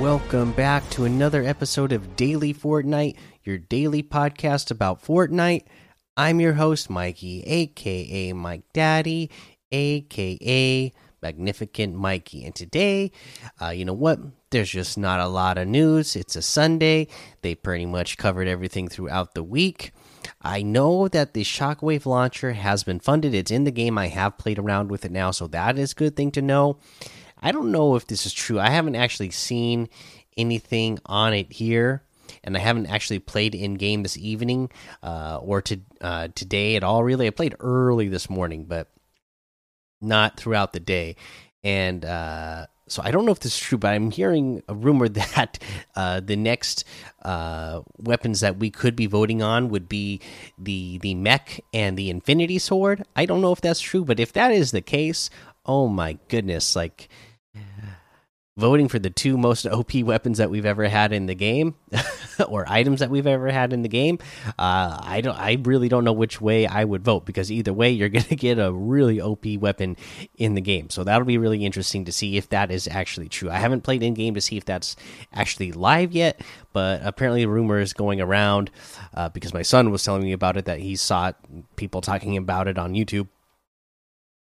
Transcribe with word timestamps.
Welcome 0.00 0.52
back 0.52 0.88
to 0.92 1.04
another 1.04 1.44
episode 1.44 1.92
of 1.92 2.16
Daily 2.16 2.54
Fortnite, 2.54 3.16
your 3.44 3.58
daily 3.58 4.02
podcast 4.02 4.70
about 4.70 5.04
Fortnite. 5.04 5.66
I'm 6.16 6.40
your 6.40 6.54
host, 6.54 6.88
Mikey, 6.88 7.42
aka 7.42 8.32
Mike 8.32 8.62
Daddy, 8.72 9.30
aka 9.70 10.90
Magnificent 11.20 11.94
Mikey. 11.94 12.46
And 12.46 12.54
today, 12.54 13.12
uh, 13.60 13.68
you 13.68 13.84
know 13.84 13.92
what? 13.92 14.20
There's 14.48 14.70
just 14.70 14.96
not 14.96 15.20
a 15.20 15.28
lot 15.28 15.58
of 15.58 15.68
news. 15.68 16.16
It's 16.16 16.34
a 16.34 16.40
Sunday. 16.40 17.06
They 17.42 17.54
pretty 17.54 17.84
much 17.84 18.16
covered 18.16 18.48
everything 18.48 18.88
throughout 18.88 19.34
the 19.34 19.44
week. 19.44 19.92
I 20.40 20.62
know 20.62 21.08
that 21.08 21.34
the 21.34 21.44
Shockwave 21.44 22.06
launcher 22.06 22.52
has 22.52 22.84
been 22.84 23.00
funded. 23.00 23.34
It's 23.34 23.50
in 23.50 23.64
the 23.64 23.70
game. 23.70 23.98
I 23.98 24.06
have 24.08 24.38
played 24.38 24.58
around 24.58 24.90
with 24.90 25.04
it 25.04 25.12
now, 25.12 25.30
so 25.30 25.46
that 25.48 25.78
is 25.78 25.92
a 25.92 25.96
good 25.96 26.16
thing 26.16 26.30
to 26.32 26.40
know. 26.40 26.78
I 27.40 27.52
don't 27.52 27.72
know 27.72 27.96
if 27.96 28.06
this 28.06 28.26
is 28.26 28.32
true. 28.32 28.60
I 28.60 28.70
haven't 28.70 28.96
actually 28.96 29.30
seen 29.30 29.88
anything 30.36 30.98
on 31.06 31.32
it 31.34 31.52
here, 31.52 32.02
and 32.44 32.56
I 32.56 32.60
haven't 32.60 32.86
actually 32.86 33.18
played 33.18 33.54
in 33.54 33.74
game 33.74 34.02
this 34.02 34.18
evening 34.18 34.70
uh, 35.02 35.38
or 35.42 35.62
to 35.62 35.80
uh, 36.00 36.28
today 36.34 36.76
at 36.76 36.84
all. 36.84 37.02
Really, 37.02 37.26
I 37.26 37.30
played 37.30 37.56
early 37.60 38.08
this 38.08 38.30
morning, 38.30 38.64
but 38.64 38.88
not 40.00 40.36
throughout 40.36 40.72
the 40.72 40.80
day. 40.80 41.16
And 41.62 42.04
uh, 42.04 42.66
so 42.88 43.02
I 43.04 43.10
don't 43.10 43.24
know 43.24 43.32
if 43.32 43.40
this 43.40 43.54
is 43.54 43.60
true, 43.60 43.78
but 43.78 43.92
I'm 43.92 44.10
hearing 44.10 44.62
a 44.68 44.74
rumor 44.74 45.08
that 45.08 45.58
uh, 45.94 46.20
the 46.20 46.36
next 46.36 46.84
uh, 47.22 47.82
weapons 47.98 48.40
that 48.40 48.58
we 48.58 48.70
could 48.70 48.96
be 48.96 49.06
voting 49.06 49.42
on 49.42 49.68
would 49.68 49.88
be 49.88 50.20
the 50.58 50.98
the 50.98 51.14
mech 51.14 51.60
and 51.72 51.96
the 51.96 52.10
Infinity 52.10 52.58
Sword. 52.58 53.04
I 53.14 53.26
don't 53.26 53.40
know 53.40 53.52
if 53.52 53.60
that's 53.60 53.80
true, 53.80 54.04
but 54.04 54.20
if 54.20 54.32
that 54.32 54.52
is 54.52 54.70
the 54.72 54.80
case, 54.80 55.30
oh 55.66 55.88
my 55.88 56.18
goodness, 56.28 56.74
like 56.74 57.08
voting 58.60 58.88
for 58.88 58.98
the 58.98 59.10
two 59.10 59.36
most 59.36 59.66
OP 59.66 59.94
weapons 59.94 60.38
that 60.38 60.50
we've 60.50 60.66
ever 60.66 60.88
had 60.88 61.12
in 61.12 61.26
the 61.26 61.34
game, 61.34 61.74
or 62.48 62.64
items 62.68 63.00
that 63.00 63.10
we've 63.10 63.26
ever 63.26 63.50
had 63.50 63.72
in 63.72 63.82
the 63.82 63.88
game. 63.88 64.18
Uh, 64.58 64.98
I 65.00 65.20
don't. 65.22 65.36
I 65.36 65.58
really 65.62 65.88
don't 65.88 66.04
know 66.04 66.12
which 66.12 66.40
way 66.40 66.66
I 66.66 66.84
would 66.84 67.02
vote 67.02 67.24
because 67.24 67.50
either 67.50 67.72
way, 67.72 67.90
you're 67.90 68.08
going 68.20 68.24
to 68.24 68.36
get 68.36 68.58
a 68.58 68.72
really 68.72 69.20
OP 69.20 69.46
weapon 69.58 69.96
in 70.36 70.54
the 70.54 70.60
game. 70.60 70.90
So 70.90 71.02
that'll 71.02 71.26
be 71.26 71.38
really 71.38 71.64
interesting 71.64 72.04
to 72.04 72.12
see 72.12 72.36
if 72.36 72.50
that 72.50 72.70
is 72.70 72.86
actually 72.86 73.28
true. 73.28 73.50
I 73.50 73.58
haven't 73.58 73.82
played 73.82 74.02
in 74.02 74.14
game 74.14 74.34
to 74.34 74.40
see 74.40 74.56
if 74.56 74.64
that's 74.64 74.94
actually 75.32 75.72
live 75.72 76.12
yet, 76.12 76.40
but 76.72 77.00
apparently, 77.02 77.46
rumors 77.46 77.92
going 77.92 78.20
around 78.20 78.70
uh, 79.14 79.30
because 79.30 79.54
my 79.54 79.62
son 79.62 79.90
was 79.90 80.04
telling 80.04 80.22
me 80.22 80.32
about 80.32 80.56
it 80.56 80.66
that 80.66 80.78
he 80.78 80.94
saw 80.96 81.28
it, 81.28 81.36
people 81.76 82.00
talking 82.00 82.36
about 82.36 82.68
it 82.68 82.78
on 82.78 82.92
YouTube 82.92 83.28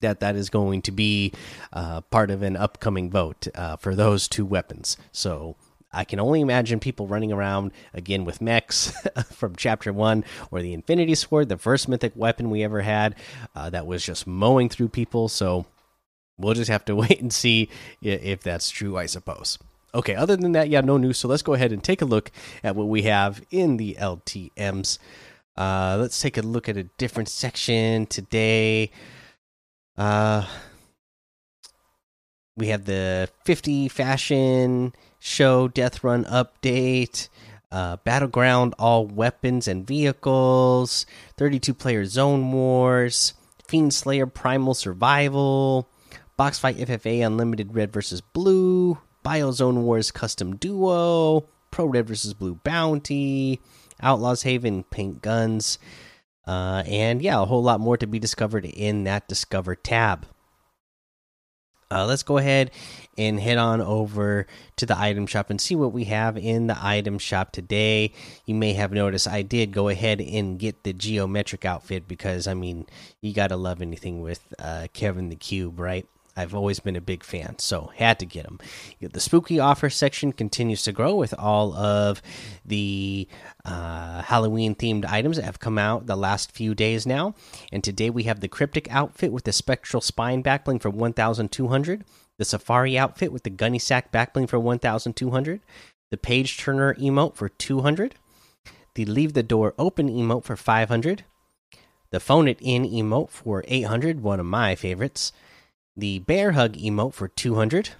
that 0.02 0.20
that 0.20 0.36
is 0.36 0.50
going 0.50 0.82
to 0.82 0.92
be 0.92 1.32
uh, 1.72 2.02
part 2.02 2.30
of 2.30 2.42
an 2.42 2.56
upcoming 2.56 3.10
vote 3.10 3.48
uh, 3.54 3.76
for 3.76 3.94
those 3.94 4.28
two 4.28 4.44
weapons. 4.44 4.96
So 5.10 5.56
I 5.92 6.04
can 6.04 6.20
only 6.20 6.40
imagine 6.40 6.80
people 6.80 7.06
running 7.06 7.32
around 7.32 7.72
again 7.92 8.24
with 8.24 8.40
mechs 8.40 8.92
from 9.32 9.56
Chapter 9.56 9.92
One 9.92 10.24
or 10.50 10.62
the 10.62 10.72
Infinity 10.72 11.14
Sword, 11.14 11.48
the 11.48 11.58
first 11.58 11.88
mythic 11.88 12.12
weapon 12.14 12.50
we 12.50 12.62
ever 12.62 12.80
had 12.80 13.14
uh, 13.54 13.70
that 13.70 13.86
was 13.86 14.04
just 14.04 14.26
mowing 14.26 14.68
through 14.68 14.88
people. 14.88 15.28
So 15.28 15.66
we'll 16.38 16.54
just 16.54 16.70
have 16.70 16.84
to 16.86 16.96
wait 16.96 17.20
and 17.20 17.32
see 17.32 17.68
if 18.00 18.42
that's 18.42 18.70
true, 18.70 18.96
I 18.96 19.06
suppose. 19.06 19.58
Okay, 19.94 20.14
other 20.14 20.36
than 20.36 20.52
that, 20.52 20.70
yeah, 20.70 20.80
no 20.80 20.96
news. 20.96 21.18
So 21.18 21.28
let's 21.28 21.42
go 21.42 21.52
ahead 21.52 21.72
and 21.72 21.84
take 21.84 22.00
a 22.00 22.06
look 22.06 22.30
at 22.64 22.74
what 22.74 22.88
we 22.88 23.02
have 23.02 23.42
in 23.50 23.76
the 23.76 23.96
LTMs. 24.00 24.98
Uh, 25.54 25.98
let's 26.00 26.18
take 26.20 26.38
a 26.38 26.42
look 26.42 26.68
at 26.68 26.78
a 26.78 26.84
different 26.84 27.28
section 27.28 28.06
today. 28.06 28.90
Uh, 29.96 30.46
we 32.56 32.68
have 32.68 32.84
the 32.84 33.28
50 33.44 33.88
fashion 33.88 34.92
show 35.18 35.68
death 35.68 36.04
run 36.04 36.24
update. 36.24 37.28
Uh, 37.70 37.96
battleground 38.04 38.74
all 38.78 39.06
weapons 39.06 39.66
and 39.66 39.86
vehicles 39.86 41.06
32 41.38 41.72
player 41.72 42.04
zone 42.04 42.52
wars 42.52 43.32
fiend 43.66 43.94
slayer 43.94 44.26
primal 44.26 44.74
survival 44.74 45.88
box 46.36 46.58
fight 46.58 46.76
ffa 46.76 47.24
unlimited 47.24 47.74
red 47.74 47.90
versus 47.90 48.20
blue 48.20 48.98
biozone 49.24 49.84
wars 49.84 50.10
custom 50.10 50.54
duo 50.56 51.46
pro 51.70 51.86
red 51.86 52.06
versus 52.06 52.34
blue 52.34 52.56
bounty 52.56 53.58
outlaws 54.02 54.42
haven 54.42 54.84
paint 54.90 55.22
guns 55.22 55.78
uh, 56.46 56.82
and 56.86 57.22
yeah, 57.22 57.40
a 57.40 57.44
whole 57.44 57.62
lot 57.62 57.80
more 57.80 57.96
to 57.96 58.06
be 58.06 58.18
discovered 58.18 58.64
in 58.64 59.04
that 59.04 59.28
Discover 59.28 59.76
tab. 59.76 60.26
Uh, 61.90 62.06
let's 62.06 62.22
go 62.22 62.38
ahead 62.38 62.70
and 63.18 63.38
head 63.38 63.58
on 63.58 63.82
over 63.82 64.46
to 64.76 64.86
the 64.86 64.98
item 64.98 65.26
shop 65.26 65.50
and 65.50 65.60
see 65.60 65.74
what 65.74 65.92
we 65.92 66.04
have 66.04 66.38
in 66.38 66.66
the 66.66 66.76
item 66.80 67.18
shop 67.18 67.52
today. 67.52 68.12
You 68.46 68.54
may 68.54 68.72
have 68.72 68.92
noticed 68.92 69.28
I 69.28 69.42
did 69.42 69.72
go 69.72 69.88
ahead 69.88 70.18
and 70.18 70.58
get 70.58 70.84
the 70.84 70.94
geometric 70.94 71.66
outfit 71.66 72.08
because 72.08 72.46
I 72.46 72.54
mean, 72.54 72.86
you 73.20 73.34
gotta 73.34 73.56
love 73.56 73.82
anything 73.82 74.22
with 74.22 74.54
uh, 74.58 74.86
Kevin 74.94 75.28
the 75.28 75.36
Cube, 75.36 75.78
right? 75.78 76.06
I've 76.36 76.54
always 76.54 76.80
been 76.80 76.96
a 76.96 77.00
big 77.00 77.22
fan, 77.22 77.58
so 77.58 77.90
had 77.96 78.18
to 78.20 78.26
get 78.26 78.44
them. 78.44 78.58
The 79.00 79.20
spooky 79.20 79.60
offer 79.60 79.90
section 79.90 80.32
continues 80.32 80.82
to 80.84 80.92
grow 80.92 81.14
with 81.14 81.34
all 81.38 81.74
of 81.74 82.22
the 82.64 83.28
uh, 83.64 84.22
Halloween 84.22 84.74
themed 84.74 85.04
items 85.04 85.36
that 85.36 85.44
have 85.44 85.60
come 85.60 85.78
out 85.78 86.06
the 86.06 86.16
last 86.16 86.52
few 86.52 86.74
days 86.74 87.06
now. 87.06 87.34
And 87.70 87.84
today 87.84 88.08
we 88.08 88.22
have 88.24 88.40
the 88.40 88.48
cryptic 88.48 88.90
outfit 88.90 89.32
with 89.32 89.44
the 89.44 89.52
spectral 89.52 90.00
spine 90.00 90.42
backbling 90.42 90.80
for 90.80 90.90
1,200, 90.90 92.04
the 92.38 92.44
safari 92.44 92.96
outfit 92.96 93.30
with 93.30 93.42
the 93.42 93.50
gunny 93.50 93.78
sack 93.78 94.10
backbling 94.10 94.48
for 94.48 94.58
1,200, 94.58 95.60
the 96.10 96.16
page 96.16 96.56
turner 96.56 96.94
emote 96.94 97.34
for 97.34 97.50
200, 97.50 98.14
the 98.94 99.04
leave 99.04 99.34
the 99.34 99.42
door 99.42 99.74
open 99.78 100.08
emote 100.08 100.44
for 100.44 100.56
500, 100.56 101.24
the 102.10 102.20
phone 102.20 102.48
it 102.48 102.58
in 102.60 102.84
emote 102.84 103.30
for 103.30 103.64
800, 103.68 104.22
one 104.22 104.40
of 104.40 104.46
my 104.46 104.74
favorites 104.74 105.32
the 105.96 106.20
bear 106.20 106.52
hug 106.52 106.74
emote 106.74 107.12
for 107.12 107.28
200 107.28 107.90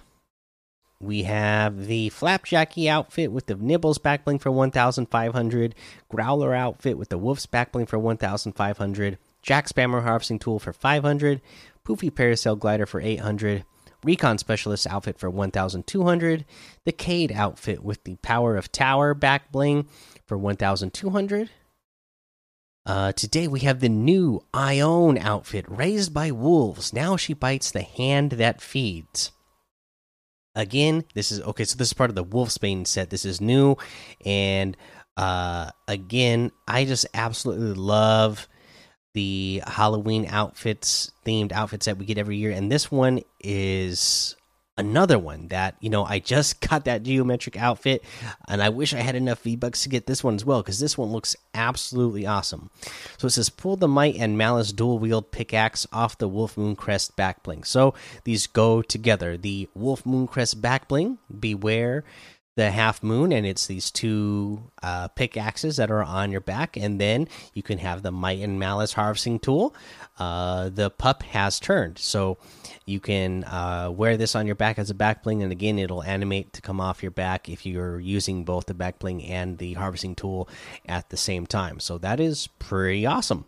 we 0.99 1.23
have 1.23 1.87
the 1.87 2.09
flapjackie 2.09 2.87
outfit 2.87 3.31
with 3.31 3.45
the 3.45 3.55
nibbles 3.55 3.99
backbling 3.99 4.41
for 4.41 4.51
1500 4.51 5.75
growler 6.09 6.55
outfit 6.55 6.97
with 6.97 7.09
the 7.09 7.17
wolf's 7.17 7.45
backbling 7.45 7.87
for 7.87 7.99
1500 7.99 9.17
jack 9.41 9.67
spammer 9.67 10.03
harvesting 10.03 10.39
tool 10.39 10.59
for 10.59 10.73
500 10.73 11.41
poofy 11.85 12.09
parasail 12.09 12.57
glider 12.57 12.87
for 12.87 12.99
800 12.99 13.63
recon 14.03 14.37
specialist 14.39 14.87
outfit 14.87 15.19
for 15.19 15.29
1200 15.29 16.45
the 16.85 16.91
cade 16.91 17.31
outfit 17.31 17.83
with 17.83 18.03
the 18.05 18.15
power 18.17 18.57
of 18.57 18.71
tower 18.71 19.13
backbling 19.13 19.85
for 20.25 20.37
1200 20.37 21.49
uh, 22.85 23.11
today 23.13 23.47
we 23.47 23.61
have 23.61 23.79
the 23.79 23.89
new 23.89 24.43
Ione 24.53 25.19
outfit, 25.19 25.65
raised 25.67 26.13
by 26.13 26.31
wolves. 26.31 26.93
Now 26.93 27.15
she 27.15 27.33
bites 27.33 27.71
the 27.71 27.81
hand 27.81 28.33
that 28.33 28.61
feeds. 28.61 29.31
Again, 30.55 31.05
this 31.13 31.31
is 31.31 31.41
okay. 31.41 31.63
So 31.63 31.77
this 31.77 31.87
is 31.87 31.93
part 31.93 32.09
of 32.09 32.15
the 32.15 32.25
Wolfsbane 32.25 32.85
set. 32.85 33.09
This 33.09 33.25
is 33.25 33.41
new, 33.41 33.75
and 34.23 34.77
uh, 35.17 35.71
again, 35.87 36.51
I 36.67 36.85
just 36.85 37.05
absolutely 37.13 37.73
love 37.73 38.47
the 39.13 39.63
Halloween 39.65 40.27
outfits, 40.27 41.11
themed 41.25 41.51
outfits 41.51 41.85
that 41.85 41.97
we 41.97 42.05
get 42.05 42.17
every 42.17 42.37
year, 42.37 42.51
and 42.51 42.71
this 42.71 42.91
one 42.91 43.21
is 43.39 44.35
another 44.77 45.19
one 45.19 45.47
that 45.49 45.75
you 45.79 45.89
know 45.89 46.03
I 46.03 46.19
just 46.19 46.61
got 46.69 46.85
that 46.85 47.03
geometric 47.03 47.57
outfit, 47.57 48.03
and 48.47 48.61
I 48.61 48.69
wish 48.69 48.93
I 48.93 48.99
had 48.99 49.15
enough 49.15 49.41
V 49.41 49.55
bucks 49.55 49.83
to 49.83 49.89
get 49.89 50.07
this 50.07 50.23
one 50.23 50.35
as 50.35 50.45
well 50.45 50.61
because 50.61 50.79
this 50.79 50.97
one 50.97 51.09
looks 51.09 51.35
absolutely 51.53 52.25
awesome. 52.25 52.69
So 53.17 53.27
it 53.27 53.31
says 53.31 53.49
pull 53.49 53.75
the 53.75 53.87
might 53.87 54.15
and 54.15 54.37
malice 54.37 54.71
dual 54.71 54.99
wield 54.99 55.31
pickaxe 55.31 55.87
off 55.91 56.17
the 56.17 56.27
Wolf 56.27 56.57
Moon 56.57 56.75
Crest 56.75 57.15
back 57.15 57.43
bling. 57.43 57.63
So 57.63 57.93
these 58.23 58.47
go 58.47 58.81
together. 58.81 59.37
The 59.37 59.69
Wolf 59.73 60.05
Moon 60.05 60.27
Crest 60.27 60.61
back 60.61 60.87
bling, 60.87 61.17
beware 61.39 62.03
the 62.55 62.69
half 62.69 63.01
moon 63.01 63.31
and 63.31 63.45
it's 63.45 63.65
these 63.65 63.89
two 63.89 64.61
uh, 64.83 65.07
pickaxes 65.09 65.77
that 65.77 65.89
are 65.89 66.03
on 66.03 66.31
your 66.31 66.41
back 66.41 66.77
and 66.77 67.01
then 67.01 67.27
you 67.53 67.63
can 67.63 67.79
have 67.79 68.03
the 68.03 68.11
might 68.11 68.39
and 68.39 68.59
malice 68.59 68.93
harvesting 68.93 69.39
tool 69.39 69.73
uh, 70.19 70.69
the 70.69 70.91
pup 70.91 71.23
has 71.23 71.59
turned. 71.59 71.97
So 71.97 72.37
you 72.85 72.99
can 72.99 73.43
uh, 73.45 73.89
wear 73.91 74.17
this 74.17 74.35
on 74.35 74.45
your 74.45 74.55
back 74.55 74.77
as 74.77 74.89
a 74.89 74.93
back 74.93 75.23
bling 75.23 75.41
and 75.41 75.51
again 75.51 75.79
it'll 75.79 76.03
animate 76.03 76.53
to 76.53 76.61
come 76.61 76.79
off 76.79 77.01
your 77.01 77.11
back 77.11 77.49
if 77.49 77.65
you're 77.65 77.99
using 77.99 78.43
both 78.43 78.67
the 78.67 78.73
back 78.73 78.99
bling 78.99 79.23
and 79.23 79.57
the 79.57 79.73
harvesting 79.73 80.15
tool 80.15 80.47
at 80.85 81.09
the 81.09 81.17
same 81.17 81.47
time. 81.47 81.79
So 81.79 81.97
that 81.99 82.19
is 82.19 82.47
pretty 82.59 83.05
awesome. 83.05 83.45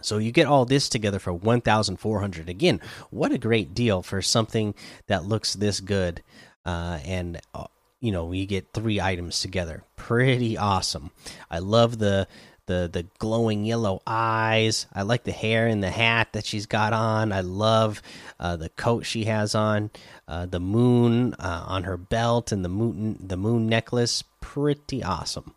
So 0.00 0.18
you 0.18 0.32
get 0.32 0.46
all 0.46 0.64
this 0.64 0.88
together 0.88 1.18
for 1.18 1.32
1400 1.32 2.48
again 2.48 2.80
what 3.10 3.32
a 3.32 3.38
great 3.38 3.74
deal 3.74 4.02
for 4.02 4.20
something 4.20 4.74
that 5.06 5.24
looks 5.24 5.54
this 5.54 5.80
good 5.80 6.22
uh, 6.66 6.98
and 7.04 7.40
uh, 7.54 7.66
you 8.04 8.12
know 8.12 8.30
you 8.32 8.46
get 8.46 8.72
three 8.72 9.00
items 9.00 9.40
together 9.40 9.82
pretty 9.96 10.58
awesome 10.58 11.10
i 11.50 11.58
love 11.58 11.98
the 11.98 12.26
the 12.66 12.88
the 12.92 13.06
glowing 13.18 13.64
yellow 13.64 14.00
eyes. 14.06 14.86
I 14.92 15.02
like 15.02 15.24
the 15.24 15.32
hair 15.32 15.66
and 15.66 15.82
the 15.82 15.90
hat 15.90 16.32
that 16.32 16.46
she's 16.46 16.66
got 16.66 16.92
on. 16.92 17.32
I 17.32 17.40
love 17.40 18.02
uh, 18.40 18.56
the 18.56 18.70
coat 18.70 19.04
she 19.04 19.24
has 19.24 19.54
on. 19.54 19.90
Uh, 20.26 20.46
the 20.46 20.60
moon 20.60 21.34
uh, 21.34 21.64
on 21.66 21.84
her 21.84 21.96
belt 21.96 22.52
and 22.52 22.64
the 22.64 22.68
moon 22.68 23.18
the 23.20 23.36
moon 23.36 23.66
necklace, 23.66 24.24
pretty 24.40 25.02
awesome. 25.02 25.54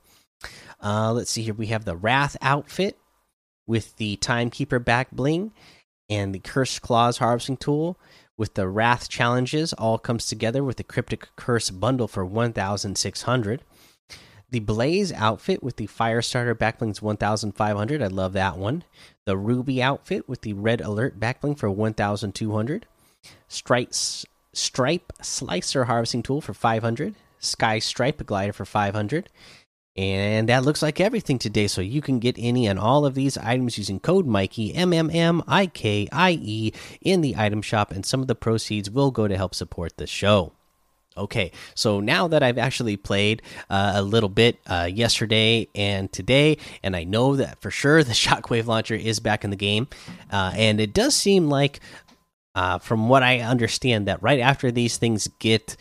Uh, 0.83 1.13
let's 1.13 1.31
see 1.31 1.43
here. 1.43 1.53
We 1.53 1.67
have 1.67 1.85
the 1.85 1.95
Wrath 1.95 2.35
outfit 2.41 2.97
with 3.65 3.95
the 3.97 4.17
Timekeeper 4.17 4.79
back 4.79 5.11
bling 5.11 5.53
and 6.09 6.33
the 6.33 6.39
Cursed 6.39 6.81
Claws 6.81 7.17
harvesting 7.17 7.57
tool 7.57 7.97
with 8.37 8.53
the 8.53 8.67
Wrath 8.67 9.09
challenges. 9.09 9.73
All 9.73 9.97
comes 9.97 10.25
together 10.25 10.63
with 10.63 10.77
the 10.77 10.83
Cryptic 10.83 11.27
Curse 11.35 11.71
bundle 11.71 12.07
for 12.07 12.23
1,600. 12.23 13.61
The 14.49 14.59
Blaze 14.59 15.11
outfit 15.11 15.61
with 15.61 15.75
the 15.75 15.87
Firestarter 15.87 16.55
backblings 16.55 17.01
1500. 17.01 18.01
I 18.01 18.07
love 18.07 18.33
that 18.33 18.57
one. 18.57 18.85
The 19.25 19.35
Ruby 19.35 19.83
outfit 19.83 20.29
with 20.29 20.41
the 20.41 20.53
Red 20.53 20.79
Alert 20.79 21.19
backbling 21.19 21.57
for 21.57 21.69
1200. 21.69 22.85
Stripes 23.49 24.25
Stripe 24.53 25.13
Slicer 25.21 25.85
harvesting 25.85 26.23
tool 26.23 26.39
for 26.39 26.53
500. 26.53 27.15
Sky 27.39 27.79
Stripe 27.79 28.25
glider 28.25 28.53
for 28.53 28.65
500. 28.65 29.29
And 29.97 30.47
that 30.49 30.63
looks 30.63 30.83
like 30.83 31.01
everything 31.01 31.39
today. 31.39 31.67
So 31.67 31.81
you 31.81 32.01
can 32.01 32.19
get 32.19 32.35
any 32.37 32.67
and 32.67 32.77
all 32.77 33.05
of 33.05 33.15
these 33.15 33.37
items 33.37 33.77
using 33.77 33.99
code 33.99 34.27
Mikey 34.27 34.75
M 34.75 34.93
M 34.93 35.09
M 35.11 35.41
I 35.47 35.65
K 35.65 36.07
I 36.11 36.37
E 36.41 36.71
in 37.01 37.21
the 37.21 37.35
item 37.35 37.61
shop, 37.63 37.91
and 37.91 38.05
some 38.05 38.21
of 38.21 38.27
the 38.27 38.35
proceeds 38.35 38.91
will 38.91 39.09
go 39.09 39.27
to 39.27 39.35
help 39.35 39.55
support 39.55 39.97
the 39.97 40.05
show. 40.05 40.53
Okay, 41.17 41.51
so 41.73 41.99
now 41.99 42.27
that 42.27 42.43
I've 42.43 42.59
actually 42.59 42.95
played 42.95 43.41
uh, 43.71 43.93
a 43.95 44.03
little 44.03 44.29
bit 44.29 44.59
uh, 44.67 44.87
yesterday 44.91 45.67
and 45.73 46.11
today, 46.11 46.59
and 46.83 46.95
I 46.95 47.05
know 47.05 47.35
that 47.37 47.59
for 47.59 47.71
sure 47.71 48.03
the 48.03 48.13
Shockwave 48.13 48.67
launcher 48.67 48.93
is 48.93 49.19
back 49.19 49.43
in 49.43 49.49
the 49.49 49.55
game, 49.55 49.87
uh, 50.31 50.53
and 50.55 50.79
it 50.79 50.93
does 50.93 51.15
seem 51.15 51.49
like, 51.49 51.79
uh, 52.53 52.77
from 52.77 53.09
what 53.09 53.23
I 53.23 53.39
understand, 53.39 54.07
that 54.07 54.21
right 54.21 54.39
after 54.39 54.69
these 54.69 54.97
things 54.97 55.27
get, 55.39 55.75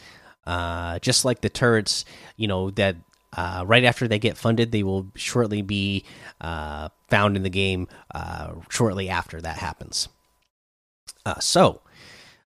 uh, 0.46 1.00
just 1.00 1.26
like 1.26 1.42
the 1.42 1.50
turrets, 1.50 2.06
you 2.36 2.48
know, 2.48 2.70
that 2.70 2.96
uh, 3.36 3.64
right 3.66 3.84
after 3.84 4.08
they 4.08 4.18
get 4.18 4.36
funded, 4.36 4.72
they 4.72 4.82
will 4.82 5.10
shortly 5.14 5.62
be 5.62 6.04
found 6.40 7.36
in 7.36 7.42
the 7.42 7.50
game 7.50 7.88
shortly 8.68 9.08
after 9.08 9.40
that 9.40 9.58
happens. 9.58 10.08
so, 11.40 11.82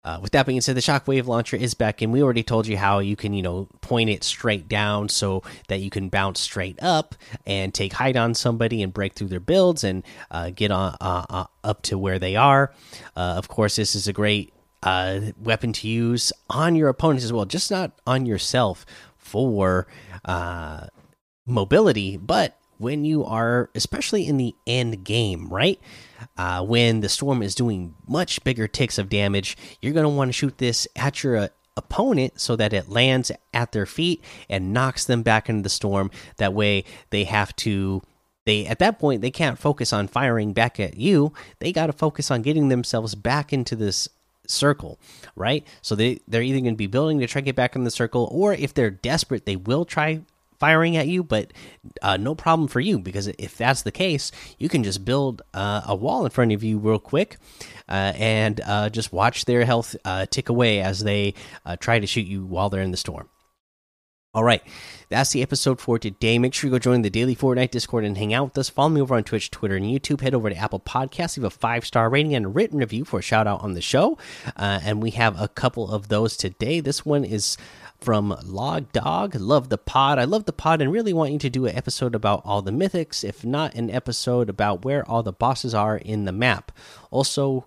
uh, 0.03 0.17
with 0.21 0.31
that 0.31 0.45
being 0.45 0.61
said, 0.61 0.75
the 0.75 0.81
shockwave 0.81 1.27
launcher 1.27 1.57
is 1.57 1.73
back, 1.73 2.01
and 2.01 2.13
we 2.13 2.23
already 2.23 2.41
told 2.41 2.65
you 2.65 2.77
how 2.77 2.99
you 2.99 3.17
can, 3.17 3.33
you 3.33 3.41
know, 3.41 3.67
point 3.81 4.09
it 4.09 4.23
straight 4.23 4.69
down 4.69 5.09
so 5.09 5.43
that 5.67 5.81
you 5.81 5.89
can 5.89 6.07
bounce 6.07 6.39
straight 6.39 6.81
up 6.81 7.15
and 7.45 7.73
take 7.73 7.93
height 7.93 8.15
on 8.15 8.33
somebody 8.33 8.81
and 8.81 8.93
break 8.93 9.13
through 9.13 9.27
their 9.27 9.41
builds 9.41 9.83
and 9.83 10.03
uh, 10.31 10.51
get 10.51 10.71
on 10.71 10.95
uh, 11.01 11.25
uh 11.29 11.45
up 11.65 11.81
to 11.81 11.97
where 11.97 12.17
they 12.17 12.37
are. 12.37 12.73
Uh, 13.15 13.35
of 13.37 13.49
course, 13.49 13.75
this 13.75 13.93
is 13.93 14.07
a 14.07 14.13
great 14.13 14.53
uh, 14.83 15.19
weapon 15.37 15.73
to 15.73 15.87
use 15.89 16.31
on 16.49 16.75
your 16.75 16.87
opponents 16.87 17.25
as 17.25 17.33
well, 17.33 17.45
just 17.45 17.69
not 17.69 17.91
on 18.07 18.25
yourself 18.25 18.85
for 19.29 19.87
mobility, 21.45 22.17
but 22.17 22.57
when 22.77 23.05
you 23.05 23.25
are, 23.25 23.69
especially 23.75 24.25
in 24.25 24.37
the 24.37 24.55
end 24.65 25.03
game, 25.03 25.49
right? 25.49 25.79
uh, 26.37 26.63
when 26.63 27.01
the 27.01 27.09
storm 27.09 27.41
is 27.41 27.55
doing 27.55 27.95
much 28.07 28.43
bigger 28.43 28.67
ticks 28.67 28.97
of 28.97 29.09
damage, 29.09 29.57
you're 29.81 29.93
going 29.93 30.03
to 30.03 30.09
want 30.09 30.29
to 30.29 30.33
shoot 30.33 30.57
this 30.57 30.87
at 30.95 31.23
your 31.23 31.37
uh, 31.37 31.47
opponent 31.77 32.39
so 32.39 32.55
that 32.55 32.73
it 32.73 32.89
lands 32.89 33.31
at 33.53 33.71
their 33.71 33.85
feet 33.85 34.23
and 34.49 34.73
knocks 34.73 35.05
them 35.05 35.23
back 35.23 35.49
into 35.49 35.63
the 35.63 35.69
storm. 35.69 36.11
That 36.37 36.53
way, 36.53 36.83
they 37.09 37.23
have 37.25 37.55
to. 37.57 38.01
They 38.45 38.65
at 38.65 38.79
that 38.79 38.99
point 38.99 39.21
they 39.21 39.31
can't 39.31 39.59
focus 39.59 39.93
on 39.93 40.07
firing 40.07 40.53
back 40.53 40.79
at 40.79 40.97
you. 40.97 41.33
They 41.59 41.71
got 41.71 41.87
to 41.87 41.93
focus 41.93 42.31
on 42.31 42.41
getting 42.41 42.69
themselves 42.69 43.13
back 43.13 43.53
into 43.53 43.75
this 43.75 44.09
circle, 44.49 44.99
right? 45.35 45.65
So 45.81 45.95
they 45.95 46.19
they're 46.27 46.41
either 46.41 46.59
going 46.59 46.73
to 46.73 46.77
be 46.77 46.87
building 46.87 47.19
to 47.19 47.27
try 47.27 47.41
to 47.41 47.45
get 47.45 47.55
back 47.55 47.75
in 47.75 47.83
the 47.83 47.91
circle, 47.91 48.27
or 48.31 48.53
if 48.53 48.73
they're 48.73 48.89
desperate, 48.89 49.45
they 49.45 49.55
will 49.55 49.85
try 49.85 50.21
firing 50.59 50.97
at 50.97 51.07
you, 51.07 51.23
but 51.23 51.51
uh, 52.01 52.17
no 52.17 52.35
problem 52.35 52.67
for 52.67 52.79
you 52.81 52.99
because 52.99 53.27
if 53.27 53.57
that's 53.57 53.81
the 53.83 53.91
case, 53.91 54.31
you 54.57 54.69
can 54.69 54.83
just 54.83 55.05
build 55.05 55.41
uh, 55.53 55.81
a 55.87 55.95
wall 55.95 56.25
in 56.25 56.31
front 56.31 56.51
of 56.51 56.63
you 56.63 56.77
real 56.77 56.99
quick 56.99 57.37
uh, 57.87 58.13
and 58.15 58.61
uh, 58.65 58.89
just 58.89 59.13
watch 59.13 59.45
their 59.45 59.65
health 59.65 59.95
uh, 60.03 60.25
tick 60.25 60.49
away 60.49 60.81
as 60.81 60.99
they 60.99 61.33
uh, 61.65 61.77
try 61.77 61.97
to 61.97 62.05
shoot 62.05 62.27
you 62.27 62.45
while 62.45 62.69
they're 62.69 62.81
in 62.81 62.91
the 62.91 62.97
storm. 62.97 63.29
All 64.31 64.43
right, 64.43 64.61
that's 65.09 65.31
the 65.31 65.41
episode 65.41 65.81
for 65.81 65.97
today. 65.97 66.37
Make 66.37 66.53
sure 66.53 66.67
you 66.67 66.71
go 66.71 66.77
join 66.77 67.01
the 67.01 67.09
daily 67.09 67.35
Fortnite 67.35 67.71
Discord 67.71 68.05
and 68.05 68.15
hang 68.15 68.31
out 68.31 68.49
with 68.49 68.57
us. 68.59 68.69
Follow 68.69 68.89
me 68.89 69.01
over 69.01 69.15
on 69.15 69.23
Twitch, 69.23 69.49
Twitter, 69.49 69.75
and 69.75 69.83
YouTube. 69.83 70.21
Head 70.21 70.35
over 70.35 70.51
to 70.51 70.55
Apple 70.55 70.79
Podcasts, 70.79 71.35
leave 71.35 71.45
a 71.45 71.49
five 71.49 71.83
star 71.83 72.11
rating 72.11 72.35
and 72.35 72.45
a 72.45 72.49
written 72.49 72.77
review 72.77 73.05
for 73.05 73.17
a 73.17 73.23
shout 73.23 73.47
out 73.47 73.63
on 73.63 73.73
the 73.73 73.81
show. 73.81 74.19
Uh, 74.55 74.81
and 74.83 75.01
we 75.01 75.09
have 75.11 75.41
a 75.41 75.47
couple 75.47 75.91
of 75.91 76.09
those 76.09 76.37
today. 76.37 76.79
This 76.79 77.03
one 77.03 77.25
is 77.25 77.57
from 77.99 78.37
Log 78.45 78.91
Dog. 78.91 79.33
Love 79.33 79.69
the 79.69 79.79
pod. 79.79 80.19
I 80.19 80.25
love 80.25 80.45
the 80.45 80.53
pod 80.53 80.79
and 80.79 80.91
really 80.91 81.11
want 81.11 81.31
you 81.31 81.39
to 81.39 81.49
do 81.49 81.65
an 81.65 81.75
episode 81.75 82.13
about 82.13 82.43
all 82.45 82.61
the 82.61 82.69
mythics, 82.69 83.23
if 83.23 83.43
not 83.43 83.73
an 83.73 83.89
episode 83.89 84.47
about 84.47 84.85
where 84.85 85.03
all 85.09 85.23
the 85.23 85.33
bosses 85.33 85.73
are 85.73 85.97
in 85.97 86.25
the 86.25 86.31
map. 86.31 86.71
Also, 87.09 87.65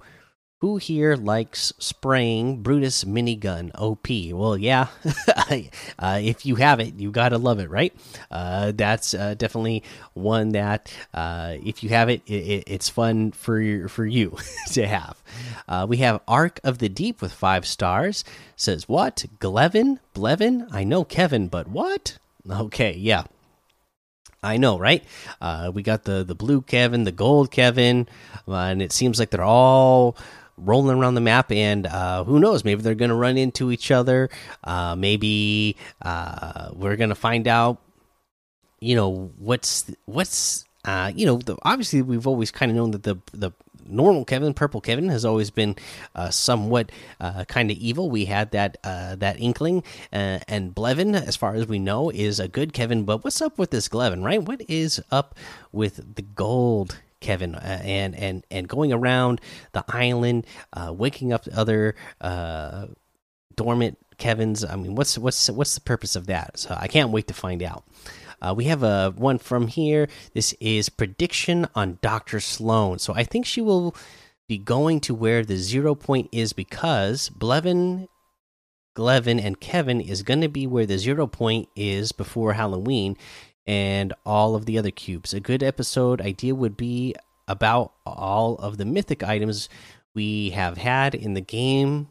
who 0.62 0.76
here 0.76 1.17
likes 1.17 1.73
spraying 1.81 2.62
Brutus 2.62 3.03
minigun 3.03 3.73
OP? 3.75 4.06
Well, 4.32 4.56
yeah. 4.56 4.87
uh, 5.99 6.20
if 6.23 6.47
you 6.47 6.55
have 6.55 6.79
it, 6.79 6.94
you 6.94 7.11
gotta 7.11 7.37
love 7.37 7.59
it, 7.59 7.69
right? 7.69 7.93
Uh, 8.31 8.70
that's 8.73 9.12
uh, 9.12 9.35
definitely 9.35 9.82
one 10.14 10.50
that 10.50 10.94
uh, 11.12 11.56
if 11.64 11.82
you 11.82 11.88
have 11.88 12.09
it, 12.09 12.23
it, 12.29 12.62
it's 12.69 12.88
fun 12.88 13.32
for 13.32 13.88
for 13.88 14.06
you 14.06 14.37
to 14.69 14.87
have. 14.87 15.20
Uh, 15.67 15.85
we 15.88 15.97
have 15.97 16.20
Arc 16.29 16.61
of 16.62 16.79
the 16.79 16.88
Deep 16.88 17.20
with 17.20 17.32
five 17.32 17.67
stars. 17.67 18.25
Says 18.55 18.88
what? 18.88 19.25
Glevin? 19.41 19.99
Blevin? 20.15 20.69
I 20.73 20.85
know 20.85 21.03
Kevin, 21.03 21.49
but 21.49 21.67
what? 21.67 22.19
Okay, 22.49 22.94
yeah. 22.94 23.25
I 24.44 24.58
know, 24.58 24.79
right? 24.79 25.03
Uh, 25.41 25.73
we 25.75 25.82
got 25.82 26.05
the 26.05 26.23
the 26.23 26.37
blue 26.37 26.62
Kevin, 26.62 27.03
the 27.03 27.11
gold 27.11 27.50
Kevin, 27.50 28.06
and 28.47 28.81
it 28.81 28.93
seems 28.93 29.19
like 29.19 29.31
they're 29.31 29.43
all 29.43 30.17
rolling 30.57 30.99
around 30.99 31.15
the 31.15 31.21
map, 31.21 31.51
and 31.51 31.87
uh, 31.87 32.25
who 32.25 32.41
knows? 32.41 32.65
Maybe 32.65 32.82
they're 32.82 32.94
going 32.94 33.11
to 33.11 33.15
run 33.15 33.37
into 33.37 33.71
each 33.71 33.91
other. 33.91 34.31
Uh, 34.65 34.94
maybe 34.97 35.77
uh, 36.03 36.71
we're 36.73 36.97
going 36.97 37.11
to 37.11 37.15
find 37.15 37.49
out. 37.49 37.79
You 38.81 38.97
know 38.97 39.31
what's 39.39 39.91
what's 40.06 40.65
uh, 40.85 41.13
you 41.15 41.25
know 41.25 41.37
the, 41.37 41.56
obviously 41.63 42.03
we've 42.03 42.27
always 42.27 42.51
kind 42.51 42.71
of 42.71 42.77
known 42.77 42.91
that 42.93 43.05
the 43.05 43.17
the 43.32 43.53
normal 43.87 44.25
Kevin, 44.25 44.55
purple 44.55 44.81
Kevin, 44.81 45.09
has 45.09 45.25
always 45.25 45.51
been 45.51 45.77
uh, 46.15 46.31
somewhat 46.31 46.91
uh, 47.21 47.44
kind 47.44 47.71
of 47.71 47.77
evil. 47.77 48.11
We 48.11 48.25
had 48.25 48.51
that 48.53 48.79
uh, 48.82 49.17
that 49.17 49.41
inkling, 49.41 49.85
uh, 50.13 50.41
and 50.49 50.75
Blevin, 50.75 51.15
as 51.15 51.37
far 51.37 51.55
as 51.55 51.67
we 51.67 51.79
know, 51.79 52.11
is 52.11 52.41
a 52.41 52.49
good 52.49 52.73
Kevin. 52.73 53.05
But 53.05 53.25
what's 53.25 53.41
up 53.41 53.59
with 53.59 53.71
this 53.71 53.89
Glevin, 53.89 54.25
right? 54.25 54.43
What 54.43 54.63
is 54.69 55.01
up 55.11 55.37
with 55.71 56.17
the 56.17 56.23
gold 56.23 56.99
Kevin, 57.22 57.55
uh, 57.55 57.81
and 57.82 58.14
and 58.14 58.44
and 58.50 58.69
going 58.69 58.93
around 58.93 59.41
the 59.72 59.84
island, 59.88 60.46
uh, 60.74 60.93
waking 60.94 61.32
up 61.32 61.46
other 61.55 61.94
uh, 62.20 62.86
dormant 63.56 63.96
Kevin's. 64.19 64.64
I 64.64 64.76
mean, 64.76 64.94
what's 64.94 65.17
what's 65.17 65.48
what's 65.48 65.74
the 65.74 65.81
purpose 65.81 66.17
of 66.17 66.26
that? 66.26 66.58
So 66.58 66.76
I 66.79 66.88
can't 66.88 67.10
wait 67.10 67.29
to 67.29 67.34
find 67.34 67.62
out. 67.62 67.84
Uh, 68.43 68.52
we 68.55 68.64
have 68.64 68.82
a 68.82 69.12
one 69.17 69.38
from 69.38 69.69
here. 69.69 70.08
This 70.34 70.52
is 70.60 70.88
prediction 70.88 71.69
on 71.74 71.98
Doctor 72.02 72.41
Slone. 72.41 72.98
So 72.98 73.14
I 73.14 73.22
think 73.22 73.46
she 73.46 73.60
will 73.60 73.94
be 74.48 74.58
going 74.58 75.00
to 75.00 75.14
where 75.14 75.44
the 75.44 75.56
zero 75.56 75.94
point 75.94 76.29
is 76.32 76.52
because 76.52 77.31
Blevin, 77.31 78.08
Glevin, 78.96 79.43
and 79.43 79.60
Kevin 79.60 80.00
is 80.00 80.24
going 80.24 80.41
to 80.41 80.48
be 80.48 80.67
where 80.67 80.86
the 80.86 80.98
zero 80.98 81.29
point 81.29 81.69
is 81.76 82.10
before 82.10 82.55
Halloween 82.55 83.17
and 83.67 84.13
all 84.25 84.55
of 84.55 84.67
the 84.67 84.79
other 84.79 84.91
cubes. 84.91 85.33
A 85.33 85.41
good 85.41 85.63
episode 85.63 86.21
idea 86.21 86.55
would 86.55 86.77
be 86.77 87.15
about 87.49 87.93
all 88.07 88.57
of 88.57 88.79
the 88.79 88.85
mythic 88.85 89.23
items 89.23 89.69
we 90.15 90.51
have 90.51 90.79
had 90.79 91.15
in 91.15 91.35
the 91.35 91.41
game 91.41 92.09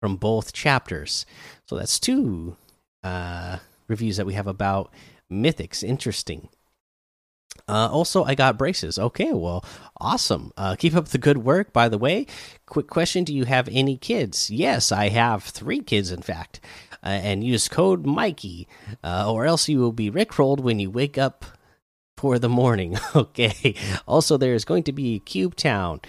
from 0.00 0.16
both 0.16 0.52
chapters. 0.52 1.24
So 1.66 1.76
that's 1.76 1.98
two 1.98 2.56
uh, 3.02 3.58
reviews 3.88 4.16
that 4.16 4.26
we 4.26 4.34
have 4.34 4.46
about 4.46 4.92
mythics. 5.30 5.82
Interesting. 5.82 6.48
Uh, 7.66 7.88
also, 7.90 8.24
I 8.24 8.34
got 8.34 8.58
braces. 8.58 8.98
Okay, 8.98 9.32
well, 9.32 9.64
awesome. 9.98 10.52
Uh, 10.56 10.76
keep 10.76 10.94
up 10.94 11.08
the 11.08 11.18
good 11.18 11.38
work. 11.38 11.72
By 11.72 11.88
the 11.88 11.98
way, 11.98 12.26
quick 12.66 12.88
question: 12.88 13.24
Do 13.24 13.34
you 13.34 13.44
have 13.44 13.68
any 13.72 13.96
kids? 13.96 14.50
Yes, 14.50 14.92
I 14.92 15.08
have 15.08 15.44
three 15.44 15.80
kids, 15.80 16.10
in 16.10 16.20
fact 16.20 16.60
uh, 17.04 17.08
and 17.08 17.44
use 17.44 17.68
code 17.68 18.06
Mikey, 18.06 18.66
uh, 19.02 19.30
or 19.30 19.44
else 19.44 19.68
you 19.68 19.78
will 19.78 19.92
be 19.92 20.10
rickrolled 20.10 20.60
when 20.60 20.78
you 20.78 20.90
wake 20.90 21.18
up 21.18 21.44
for 22.16 22.38
the 22.38 22.48
morning. 22.48 22.96
okay. 23.14 23.74
Also, 24.08 24.36
there 24.36 24.54
is 24.54 24.64
going 24.64 24.84
to 24.84 24.92
be 24.92 25.20
Cube 25.20 25.54
Town. 25.54 26.00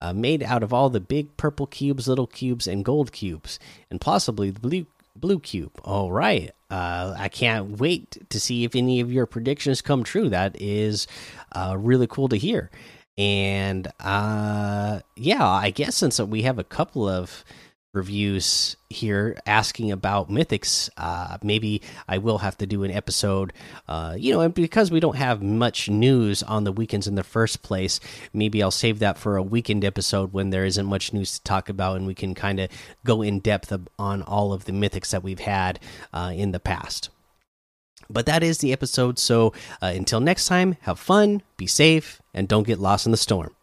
Uh, 0.00 0.12
made 0.12 0.42
out 0.42 0.62
of 0.62 0.70
all 0.70 0.90
the 0.90 1.00
big 1.00 1.34
purple 1.38 1.66
cubes, 1.66 2.06
little 2.06 2.26
cubes, 2.26 2.66
and 2.66 2.84
gold 2.84 3.10
cubes, 3.10 3.58
and 3.90 4.02
possibly 4.02 4.50
the 4.50 4.60
blue 4.60 4.86
Blue 5.16 5.38
Cube. 5.38 5.80
All 5.84 6.10
right. 6.12 6.50
Uh, 6.70 7.14
I 7.16 7.28
can't 7.28 7.78
wait 7.78 8.28
to 8.30 8.40
see 8.40 8.64
if 8.64 8.74
any 8.74 9.00
of 9.00 9.12
your 9.12 9.26
predictions 9.26 9.80
come 9.80 10.02
true. 10.02 10.28
That 10.28 10.60
is 10.60 11.06
uh, 11.52 11.76
really 11.78 12.06
cool 12.06 12.28
to 12.28 12.36
hear. 12.36 12.70
And 13.16 13.86
uh, 14.00 15.00
yeah, 15.16 15.46
I 15.46 15.70
guess 15.70 15.96
since 15.96 16.18
we 16.18 16.42
have 16.42 16.58
a 16.58 16.64
couple 16.64 17.08
of 17.08 17.44
reviews 17.94 18.76
here 18.90 19.38
asking 19.46 19.90
about 19.92 20.28
mythics. 20.28 20.90
Uh 20.96 21.38
maybe 21.42 21.82
i 22.08 22.18
will 22.18 22.38
have 22.38 22.56
to 22.58 22.66
do 22.66 22.84
an 22.84 22.90
episode 22.90 23.52
uh 23.88 24.14
you 24.16 24.32
know 24.32 24.40
and 24.40 24.54
because 24.54 24.90
we 24.90 25.00
don't 25.00 25.16
have 25.16 25.42
much 25.42 25.88
news 25.88 26.42
on 26.42 26.64
the 26.64 26.72
weekends 26.72 27.06
in 27.06 27.14
the 27.14 27.24
first 27.24 27.62
place 27.62 28.00
maybe 28.32 28.62
i'll 28.62 28.70
save 28.70 28.98
that 28.98 29.18
for 29.18 29.36
a 29.36 29.42
weekend 29.42 29.84
episode 29.84 30.32
when 30.32 30.50
there 30.50 30.64
isn't 30.64 30.86
much 30.86 31.12
news 31.12 31.38
to 31.38 31.44
talk 31.44 31.68
about 31.68 31.96
and 31.96 32.06
we 32.06 32.14
can 32.14 32.34
kind 32.34 32.60
of 32.60 32.68
go 33.04 33.22
in 33.22 33.40
depth 33.40 33.72
on 33.98 34.22
all 34.22 34.52
of 34.52 34.64
the 34.64 34.72
mythics 34.72 35.10
that 35.10 35.22
we've 35.22 35.40
had 35.40 35.78
uh 36.12 36.32
in 36.34 36.52
the 36.52 36.60
past. 36.60 37.10
But 38.10 38.26
that 38.26 38.42
is 38.42 38.58
the 38.58 38.72
episode. 38.72 39.18
So 39.18 39.54
uh, 39.80 39.86
until 39.86 40.20
next 40.20 40.46
time 40.46 40.76
have 40.82 40.98
fun 40.98 41.42
be 41.56 41.66
safe 41.66 42.20
and 42.34 42.46
don't 42.46 42.66
get 42.66 42.78
lost 42.78 43.06
in 43.06 43.12
the 43.12 43.18
storm 43.18 43.54